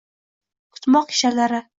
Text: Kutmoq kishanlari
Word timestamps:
Kutmoq 0.77 1.05
kishanlari 1.11 1.61